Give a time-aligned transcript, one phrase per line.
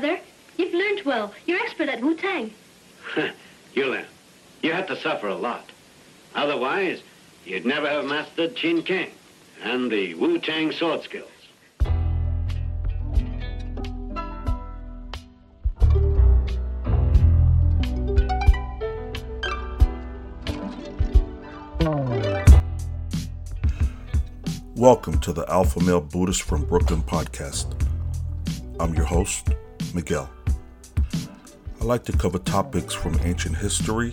[0.00, 0.18] brother.
[0.56, 1.32] You've learned well.
[1.46, 2.52] You're expert at Wu-Tang.
[3.76, 4.04] Yulin,
[4.60, 5.70] you had to suffer a lot.
[6.34, 7.00] Otherwise,
[7.44, 9.12] you'd never have mastered Chin Kang
[9.62, 11.30] and the Wu-Tang sword skills.
[24.74, 27.72] Welcome to the Alpha Male Buddhist from Brooklyn podcast.
[28.80, 29.50] I'm your host,
[29.94, 30.28] Miguel.
[31.80, 34.12] I like to cover topics from ancient history,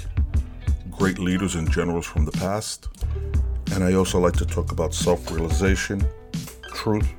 [0.92, 2.88] great leaders and generals from the past,
[3.74, 6.06] and I also like to talk about self realization,
[6.76, 7.12] truth,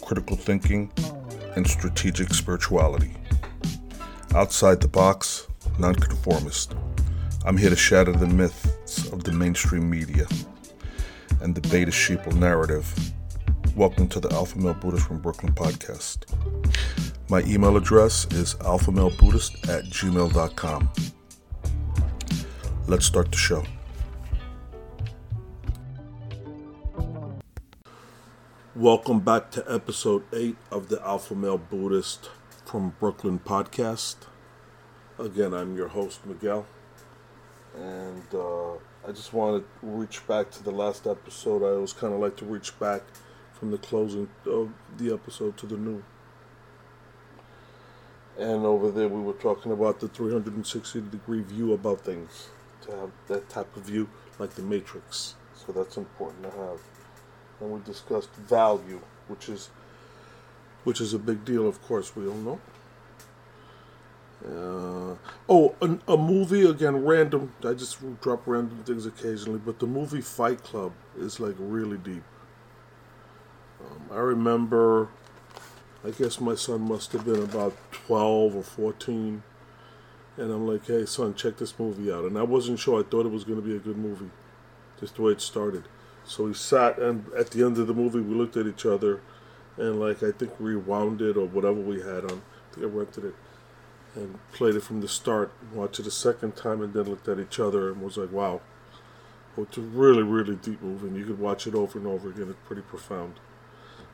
[0.00, 0.90] critical thinking,
[1.54, 3.14] and strategic spirituality.
[4.34, 5.46] Outside the box,
[5.78, 6.74] nonconformist.
[7.44, 10.26] I'm here to shatter the myths of the mainstream media
[11.40, 12.92] and the beta sheeple narrative.
[13.76, 16.24] Welcome to the Alpha Male Buddhist from Brooklyn podcast.
[17.30, 20.90] My email address is alphamalebuddhist at gmail.com.
[22.86, 23.64] Let's start the show.
[28.74, 32.30] Welcome back to episode 8 of the Alpha Male Buddhist
[32.64, 34.16] from Brooklyn podcast.
[35.18, 36.64] Again, I'm your host, Miguel.
[37.76, 38.72] And uh,
[39.06, 41.62] I just want to reach back to the last episode.
[41.62, 43.02] I always kind of like to reach back
[43.52, 46.02] from the closing of the episode to the new.
[48.38, 52.48] And over there, we were talking about the 360 degree view about things.
[52.82, 54.08] To have that type of view,
[54.38, 55.34] like the Matrix.
[55.54, 56.80] So that's important to have.
[57.60, 59.70] And we discussed value, which is
[60.84, 62.60] which is a big deal, of course, we all know.
[64.46, 65.16] Uh,
[65.48, 67.52] oh, a, a, movie again, random.
[67.64, 72.22] I just drop random things occasionally, but the movie Fight Club is like really deep.
[73.80, 75.08] Um, I remember,
[76.04, 79.42] I guess my son must have been about 12 or 14,
[80.36, 82.24] and I'm like, hey, son, check this movie out.
[82.24, 84.30] And I wasn't sure, I thought it was going to be a good movie,
[85.00, 85.84] just the way it started.
[86.24, 89.20] So we sat, and at the end of the movie, we looked at each other,
[89.76, 92.42] and like, I think rewound it or whatever we had on.
[92.42, 93.34] I think I rented it
[94.14, 97.40] and played it from the start, watched it a second time, and then looked at
[97.40, 98.60] each other and was like, wow.
[99.56, 102.30] Well, it's a really, really deep movie, and you could watch it over and over
[102.30, 102.48] again.
[102.48, 103.40] It's pretty profound.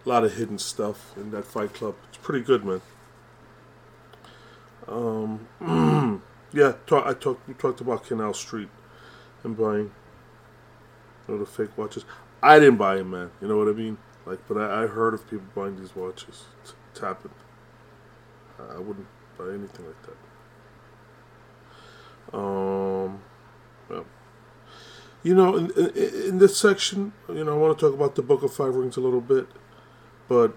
[0.05, 1.95] A lot of hidden stuff in that Fight Club.
[2.09, 2.81] It's pretty good, man.
[4.87, 6.23] Um,
[6.53, 7.49] yeah, talk, I talked.
[7.49, 8.69] We talked about Canal Street
[9.43, 9.93] and buying
[11.27, 12.05] you know, the fake watches.
[12.43, 13.31] I didn't buy them, man.
[13.41, 13.97] You know what I mean?
[14.27, 16.45] Like, but I, I heard of people buying these watches.
[16.63, 17.35] It's, it's happened.
[18.59, 19.07] I wouldn't
[19.39, 20.17] buy anything like that.
[22.37, 23.21] Um,
[23.89, 24.07] well,
[25.23, 25.91] you know, in, in,
[26.29, 28.97] in, this section, you know, I want to talk about the Book of Five Rings
[28.97, 29.47] a little bit,
[30.29, 30.57] but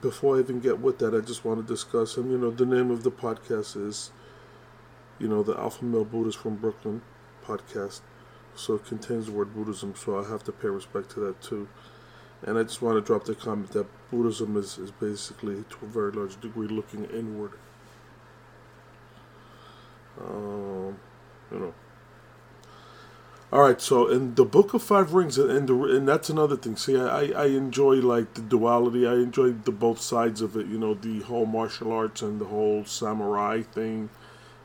[0.00, 2.66] before I even get with that, I just want to discuss, and you know, the
[2.66, 4.10] name of the podcast is,
[5.18, 7.02] you know, the Alpha Male Buddhist from Brooklyn
[7.44, 8.00] podcast,
[8.54, 11.68] so it contains the word Buddhism, so I have to pay respect to that too.
[12.42, 15.86] And I just want to drop the comment that Buddhism is, is basically, to a
[15.86, 17.52] very large degree, looking inward
[20.20, 20.98] um,
[21.50, 21.74] you know.
[23.50, 26.76] All right, so in the Book of Five Rings, and the, and that's another thing.
[26.76, 29.06] See, I, I enjoy like the duality.
[29.06, 30.66] I enjoy the both sides of it.
[30.66, 34.10] You know, the whole martial arts and the whole samurai thing,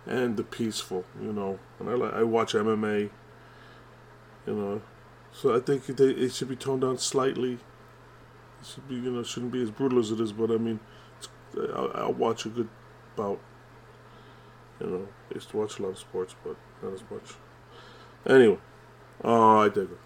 [0.06, 1.06] and the peaceful.
[1.22, 3.10] You know, and I I watch MMA.
[4.46, 4.82] You know,
[5.32, 7.54] so I think they, it should be toned down slightly.
[7.54, 10.82] It should be you know shouldn't be as brutal as it is, but I mean,
[11.74, 12.68] I'll, I'll watch a good
[13.16, 13.40] bout.
[14.82, 17.36] You know, I used to watch a lot of sports, but not as much.
[18.26, 18.58] Anyway,
[19.24, 20.00] uh, I dig it.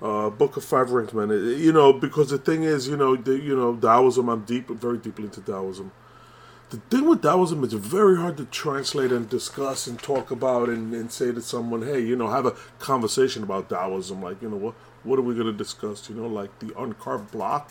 [0.00, 1.30] Uh, Book of Five Rings, man.
[1.30, 4.28] It, you know, because the thing is, you know, the, you know, Taoism.
[4.28, 5.92] I'm deep, very deeply into Taoism.
[6.70, 10.94] The thing with Taoism is very hard to translate and discuss and talk about and,
[10.94, 14.22] and say to someone, hey, you know, have a conversation about Taoism.
[14.22, 16.08] Like, you know, what what are we going to discuss?
[16.08, 17.70] You know, like the uncarved block.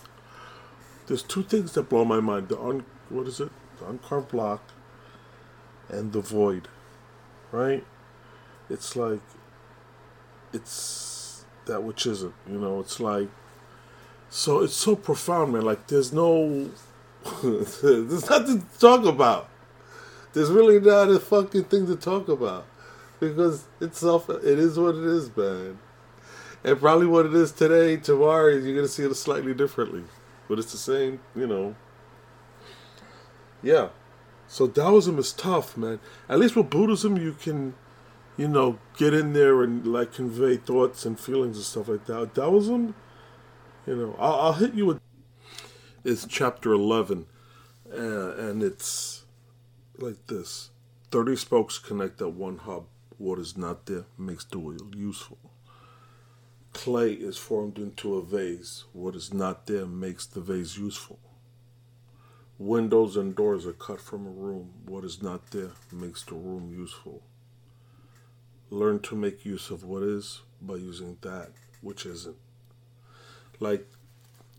[1.07, 2.49] There's two things that blow my mind.
[2.49, 3.49] The un what is it?
[3.79, 4.61] The uncarved block
[5.89, 6.67] and the void,
[7.51, 7.83] right?
[8.69, 9.19] It's like,
[10.53, 13.29] it's that which isn't, you know, it's like,
[14.29, 15.63] so it's so profound, man.
[15.63, 16.69] Like, there's no,
[17.43, 19.49] there's nothing to talk about.
[20.33, 22.65] There's really not a fucking thing to talk about
[23.19, 25.77] because it's it is what it is, man.
[26.63, 30.03] And probably what it is today, tomorrow, you're gonna see it slightly differently,
[30.47, 31.75] but it's the same, you know.
[33.63, 33.89] Yeah.
[34.47, 35.99] So Taoism is tough, man.
[36.27, 37.73] At least with Buddhism, you can,
[38.41, 42.33] you know, get in there and like convey thoughts and feelings and stuff like that.
[42.33, 42.95] Taoism,
[43.85, 44.99] you know, I'll, I'll hit you with.
[46.03, 47.27] It's chapter eleven,
[47.95, 49.25] uh, and it's
[49.99, 50.71] like this
[51.11, 52.85] 30 spokes connect at one hub.
[53.19, 55.37] What is not there makes the wheel useful.
[56.73, 58.85] Clay is formed into a vase.
[58.91, 61.19] What is not there makes the vase useful.
[62.57, 64.71] Windows and doors are cut from a room.
[64.87, 67.21] What is not there makes the room useful.
[68.71, 71.51] Learn to make use of what is by using that
[71.81, 72.37] which isn't.
[73.59, 73.87] Like,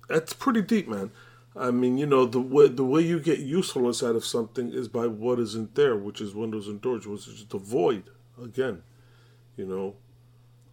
[0.09, 1.11] that's pretty deep, man.
[1.57, 4.89] I mean, you know, the way the way you get usefulness out of something is
[4.89, 8.05] by what isn't there, which is windows and doors, which is the void.
[8.43, 8.83] Again,
[9.57, 9.95] you know,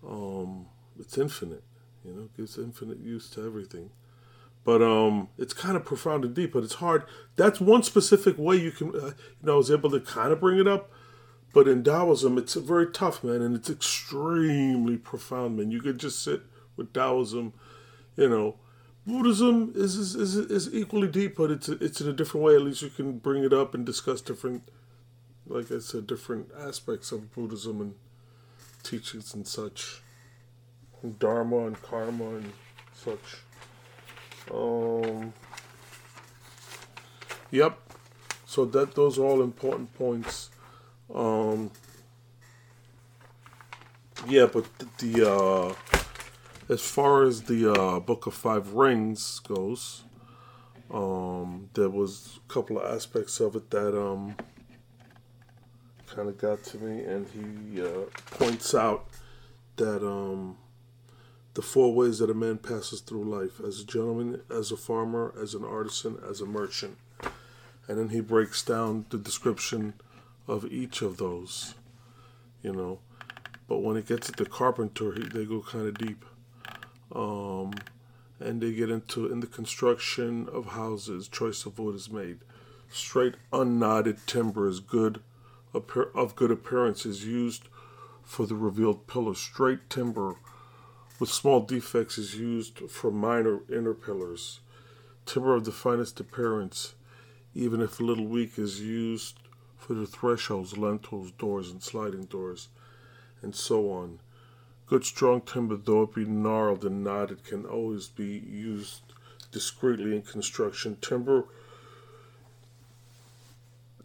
[0.07, 0.67] um,
[0.99, 1.63] it's infinite.
[2.05, 3.89] You know, gives infinite use to everything.
[4.63, 7.03] But um, it's kind of profound and deep, but it's hard.
[7.35, 9.13] That's one specific way you can, uh, you
[9.43, 10.91] know, I was able to kind of bring it up.
[11.51, 15.71] But in Taoism, it's very tough, man, and it's extremely profound, man.
[15.71, 16.41] You could just sit
[16.75, 17.53] with Taoism,
[18.15, 18.55] you know.
[19.07, 22.55] Buddhism is is, is, is equally deep, but it's it's in a different way.
[22.55, 24.69] At least you can bring it up and discuss different,
[25.47, 27.95] like I said, different aspects of Buddhism and
[28.83, 30.01] teachings and such,
[31.01, 32.53] and Dharma and karma and
[32.93, 33.37] such.
[34.53, 35.33] Um.
[37.51, 37.79] Yep.
[38.45, 40.48] So that those are all important points.
[41.13, 41.71] Um.
[44.27, 44.65] Yeah, but
[44.97, 45.73] the, uh,
[46.67, 50.03] as far as the uh, Book of Five Rings goes,
[50.91, 54.35] um, there was a couple of aspects of it that um
[56.07, 59.07] kind of got to me, and he uh, points out
[59.77, 60.57] that um
[61.53, 65.33] the four ways that a man passes through life as a gentleman, as a farmer,
[65.41, 66.97] as an artisan, as a merchant.
[67.87, 69.93] And then he breaks down the description
[70.49, 71.75] of each of those,
[72.63, 72.99] you know.
[73.67, 76.25] But when it gets to the carpenter, they go kind of deep.
[77.13, 77.73] Um,
[78.39, 82.39] and they get into in the construction of houses, choice of wood is made.
[82.91, 85.21] Straight, unknotted timber is good,
[85.73, 87.69] of good appearance is used
[88.23, 89.37] for the revealed pillars.
[89.37, 90.35] Straight timber
[91.19, 94.61] with small defects is used for minor inner pillars.
[95.27, 96.95] Timber of the finest appearance,
[97.53, 99.37] even if a little weak, is used
[99.79, 102.67] for the thresholds, lintels, doors, and sliding doors,
[103.41, 104.19] and so on.
[104.85, 109.01] Good strong timber, though it be gnarled and knotted, can always be used
[109.51, 110.97] discreetly in construction.
[111.01, 111.45] Timber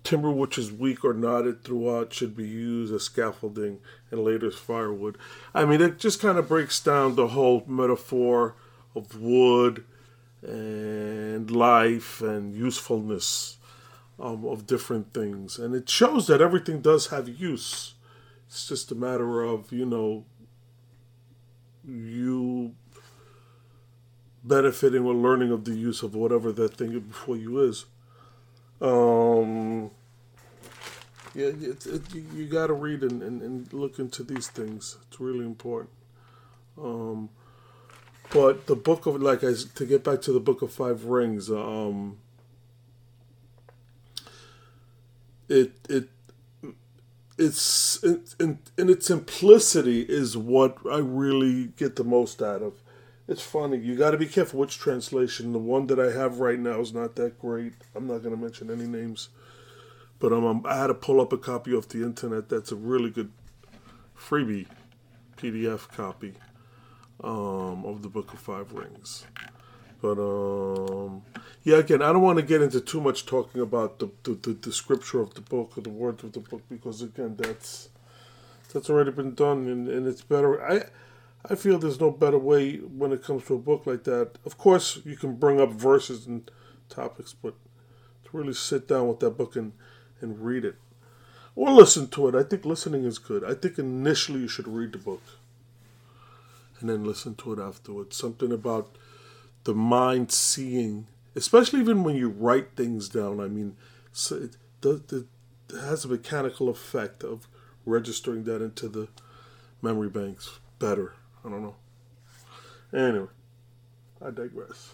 [0.05, 3.79] Timber which is weak or knotted throughout should be used as scaffolding
[4.11, 5.17] and later as firewood.
[5.55, 8.55] I mean, it just kind of breaks down the whole metaphor
[8.95, 9.85] of wood
[10.43, 13.57] and life and usefulness
[14.19, 15.59] um, of different things.
[15.59, 17.95] And it shows that everything does have use.
[18.47, 20.25] It's just a matter of, you know,
[21.87, 22.75] you
[24.43, 27.87] benefiting or learning of the use of whatever that thing before you is.
[28.81, 29.91] Um,
[31.35, 34.99] yeah, it, it, you got to read and, and, and, look into these things.
[35.09, 35.91] It's really important.
[36.81, 37.31] Um,
[38.33, 41.51] but the book of like I to get back to the book of five rings.
[41.51, 42.19] Um,
[45.49, 46.09] it it
[47.37, 52.75] it's in, in, in its simplicity is what I really get the most out of.
[53.27, 53.79] It's funny.
[53.79, 55.53] You got to be careful which translation.
[55.53, 57.73] The one that I have right now is not that great.
[57.95, 59.31] I'm not going to mention any names,
[60.19, 62.49] but I had to pull up a copy off the internet.
[62.49, 63.33] That's a really good
[64.17, 64.67] freebie
[65.37, 66.35] PDF copy
[67.23, 69.27] um, of the Book of Five Rings.
[70.05, 71.23] But um,
[71.63, 74.53] yeah, again, I don't want to get into too much talking about the, the, the,
[74.53, 77.89] the scripture of the book or the words of the book because again, that's
[78.71, 80.63] that's already been done and, and it's better.
[80.63, 80.85] I
[81.51, 84.33] I feel there's no better way when it comes to a book like that.
[84.45, 86.51] Of course, you can bring up verses and
[86.91, 87.55] topics, but
[88.25, 89.73] to really sit down with that book and,
[90.21, 90.77] and read it
[91.57, 93.43] or listen to it, I think listening is good.
[93.43, 95.23] I think initially you should read the book
[96.79, 98.19] and then listen to it afterwards.
[98.19, 98.99] Something about
[99.65, 103.41] the mind seeing, especially even when you write things down.
[103.41, 103.77] I mean,
[104.13, 105.27] so it, the
[105.71, 107.49] it has a mechanical effect of
[107.87, 109.09] registering that into the
[109.83, 111.15] memory banks better.
[111.45, 111.77] I don't know.
[112.93, 113.29] Anyway,
[114.25, 114.91] I digress.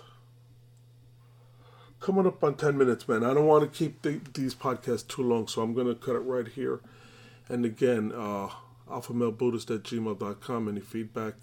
[2.00, 3.24] Coming up on 10 minutes, man.
[3.24, 6.16] I don't want to keep the, these podcasts too long, so I'm going to cut
[6.16, 6.80] it right here.
[7.48, 8.48] And again, uh,
[8.88, 10.68] alphamalebuddhist at gmail.com.
[10.68, 11.34] Any feedback?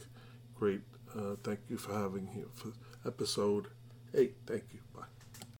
[0.57, 0.81] Great.
[1.15, 2.69] Uh, thank you for having here for
[3.07, 3.67] episode
[4.13, 4.35] 8.
[4.45, 4.79] Thank you.
[4.93, 5.16] Bye.